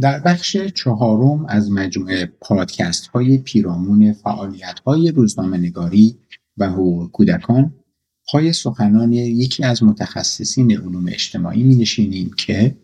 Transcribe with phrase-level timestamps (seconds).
[0.00, 6.18] در بخش چهارم از مجموعه پادکست های پیرامون فعالیت های روزنامه نگاری
[6.56, 7.74] و حقوق کودکان
[8.32, 12.76] پای سخنان یکی از متخصصین علوم اجتماعی می نشینیم که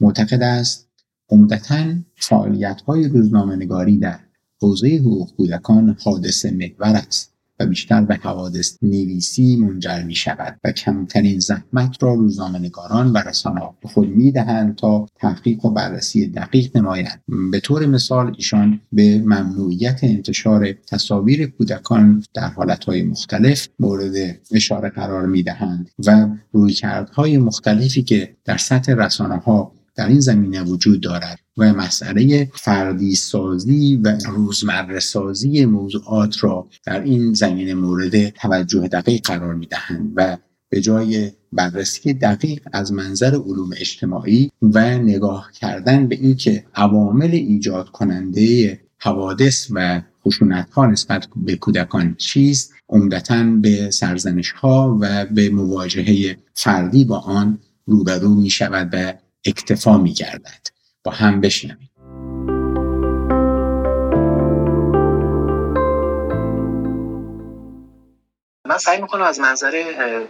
[0.00, 0.88] معتقد است
[1.28, 4.20] عمدتا فعالیت های روزنامه نگاری در
[4.60, 7.33] حوزه حقوق کودکان حادثه محور است.
[7.66, 13.60] بیشتر به حوادث نویسی منجر می شود و کمترین زحمت را روزنامه نگاران و رسانه
[13.82, 17.22] به خود می دهند تا تحقیق و بررسی دقیق نمایند.
[17.50, 24.14] به طور مثال ایشان به ممنوعیت انتشار تصاویر کودکان در حالتهای مختلف مورد
[24.52, 30.62] اشاره قرار می دهند و رویکردهای مختلفی که در سطح رسانه ها در این زمینه
[30.62, 38.28] وجود دارد و مسئله فردی سازی و روزمره سازی موضوعات را در این زمینه مورد
[38.28, 40.36] توجه دقیق قرار می دهند و
[40.68, 47.88] به جای بررسی دقیق از منظر علوم اجتماعی و نگاه کردن به اینکه عوامل ایجاد
[47.88, 55.50] کننده حوادث و خشونت ها نسبت به کودکان چیست عمدتا به سرزنش ها و به
[55.50, 59.12] مواجهه فردی با آن روبرو می شود و
[59.46, 60.66] اکتفا می گردد
[61.04, 61.90] با هم بشنویم.
[68.66, 69.76] من سعی می‌کنم از منظر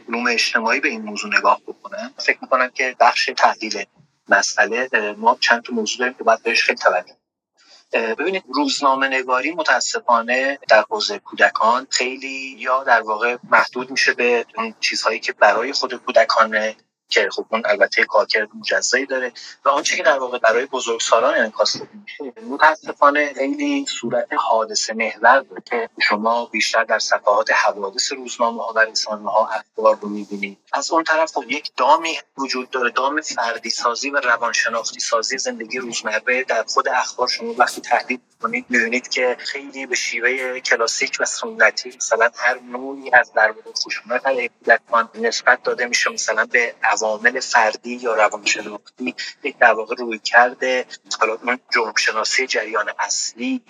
[0.09, 2.15] علوم اجتماعی به این موضوع نگاه بکنم.
[2.17, 3.85] فکر می‌کنم که بخش تحلیل
[4.29, 7.15] مسئله ما چند تا موضوع داریم که باید بهش خیلی توجه
[7.93, 14.75] ببینید روزنامه نگاری متاسفانه در حوزه کودکان خیلی یا در واقع محدود میشه به اون
[14.81, 16.75] چیزهایی که برای خود کودکان
[17.09, 19.33] که خب اون البته کارکرد مجزایی داره
[19.65, 25.41] و آنچه که در واقع برای بزرگسالان انعکاس داده میشه متاسفانه خیلی صورت حادثه محور
[25.41, 30.59] داره که شما بیشتر در صفحات حوادث روزنامه ها و رسانه ها اخبار رو می‌بینید.
[30.73, 35.79] از اون طرف خب یک دامی وجود داره دام فردی سازی و روانشناختی سازی زندگی
[35.79, 37.29] روزمره در خود اخبار.
[37.29, 43.11] شما وقتی تحلیل کنید می‌بینید که خیلی به شیوه کلاسیک و سنتی مثلا هر نوعی
[43.13, 49.15] از در مورد خشونت علیه کودکان نسبت داده میشه مثلا به عوامل فردی یا روانشناختی
[49.43, 50.85] یک در واقع روی کرده
[51.21, 53.63] حالا اون جرم شناسی جریان اصلی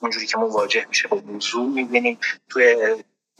[0.00, 2.18] اونجوری که مواجه میشه با موضوع می‌بینیم.
[2.48, 2.96] توی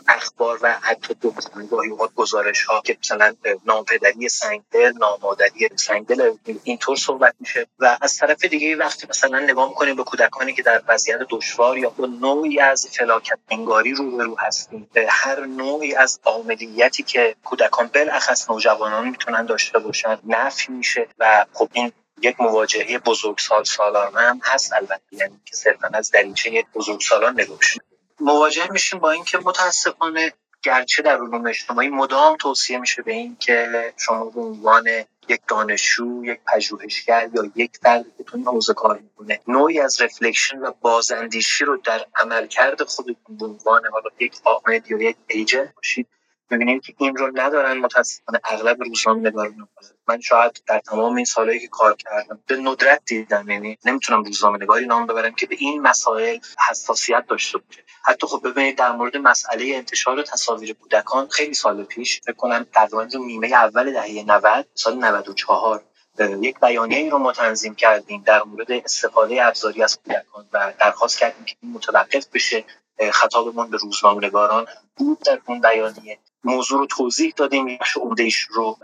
[0.08, 1.34] اخبار و حتی دو
[1.70, 3.34] گاهی اوقات گزارش ها که مثلا
[3.66, 6.32] نامپدری سنگدل نامادری سنگدل
[6.64, 7.66] اینطور صحبت میشه.
[7.78, 11.90] و از طرف دیگه وقتی مثلا نگاه می‌کنیم به کودکانی که در وضعیت دشوار یا
[11.90, 17.90] با نوعی از فلاکت انگاری رو به رو هستیم هر نوعی از عاملیتی که کودکان
[17.94, 21.08] بالاخص نوجوانان می‌تونن داشته باشن نفی میشه.
[21.18, 21.92] و خب این
[22.22, 27.58] یک مواجهه بزرگسال سالانه هم هست البته یعنی که صرفا از دریچه بزرگسالان نگاه
[28.22, 33.92] مواجه میشیم با اینکه متاسفانه گرچه در علوم اجتماعی مدام توصیه میشه به این که
[33.96, 34.88] شما به عنوان
[35.28, 39.40] یک دانشجو یک پژوهشگر یا یک فردی که تو این حوزه کار می‌کنه.
[39.48, 44.98] نوعی از رفلکشن و بازاندیشی رو در عملکرد خودتون به عنوان حالا یک عامل یا
[45.02, 46.06] یک ایجنت باشید.
[46.52, 49.68] می‌بینیم که این رو ندارن متاسفانه اغلب روزنامه نگاران
[50.08, 54.58] من شاید در تمام این سالهایی که کار کردم به ندرت دیدم یعنی نمی‌تونم روزنامه
[54.62, 56.38] نگاری نام ببرم که به این مسائل
[56.70, 57.84] حساسیت داشته باشه.
[58.04, 63.08] حتی خب ببینید در مورد مسئله انتشار تصاویر کودکان خیلی سال پیش فکر کنم تقریبا
[63.26, 65.82] نیمه اول دهه 90 سال 94
[66.42, 71.18] یک بیانیه ای رو ما تنظیم کردیم در مورد استفاده ابزاری از کودکان و درخواست
[71.18, 72.64] کردیم که این متوقف بشه.
[73.12, 74.66] خطابمون به روزنامه نگاران
[74.96, 76.18] بود در اون بیانیه.
[76.44, 78.78] موضوع رو توضیح دادیم بخش عمدهش رو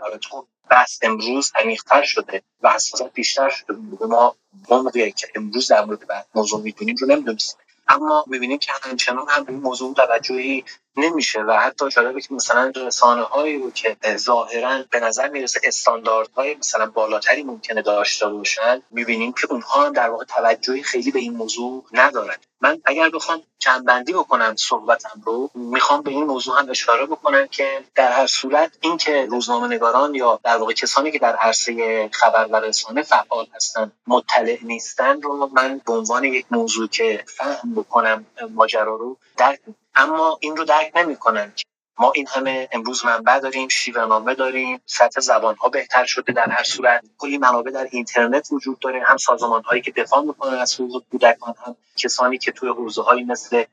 [0.69, 3.73] بحث امروز عمیق‌تر شده و حساسیت بیشتر شده.
[4.07, 4.35] ما
[4.69, 7.59] موقعی که امروز در مورد موضوع می‌دونیم رو نمی‌دونستیم.
[7.87, 10.63] اما می‌بینیم که همچنان هم این موضوع توجهی
[10.99, 16.55] نمیشه و حتی جالبه که مثلا رسانه هایی رو که ظاهرا به نظر می‌رسه استانداردهای
[16.55, 21.85] مثلا بالاتری ممکنه داشته باشن می‌بینیم که اونها در واقع توجهی خیلی به این موضوع
[21.93, 22.35] ندارن.
[22.61, 23.41] من اگر بخوام
[23.85, 28.71] بندی بکنم صحبتم رو می‌خوام به این موضوع هم اشاره بکنم که در هر صورت
[28.81, 33.91] اینکه روزنامه نگاران یا در واقع کسانی که در عرصه خبر و رسانه فعال هستن
[34.07, 39.59] مطلع نیستن رو من به عنوان یک موضوع که فهم بکنم ماجرا رو درک
[39.99, 41.53] اما این رو درک نمی‌کنن
[41.97, 46.63] ما این همه امروز منبع داریم شیوه داریم سطح زبان ها بهتر شده در هر
[46.63, 47.03] صورت.
[47.17, 49.03] کلی منابع در اینترنت وجود داره.
[49.05, 53.23] هم سازمان هایی که دفاع می‌کنن از حقوق کودکان هم کسانی که توی حوزه هایی
[53.23, 53.63] مثل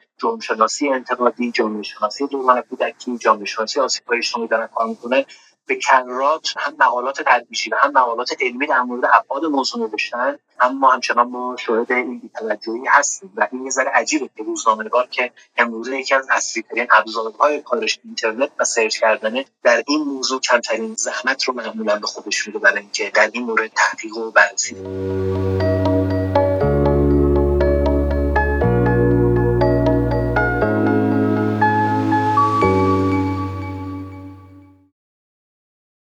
[0.43, 5.25] شناسی انتقادی جامعه شناسی دوران کودکی جامعه شناسی آسیب اجتماعی دارن کار می‌کنن.
[5.67, 10.93] به کرات هم مقالات تدریسی و هم مقالات علمی در مورد ابعاد موضوع نوشتن اما
[10.93, 15.99] همچنان ما شاهد این بی‌توجهی هستیم و این یه ذره عجیبه که روزنامه‌نگار که امروزه
[15.99, 21.55] یکی از اصلی‌ترین ابزارهای کارش اینترنت و سرچ کردنه در این موضوع کمترین زحمت رو
[21.55, 24.77] معمولا به خودش میده برای اینکه در این مورد تحقیق و بررسی.